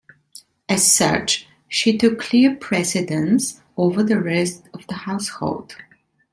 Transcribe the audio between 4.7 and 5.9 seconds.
of the household.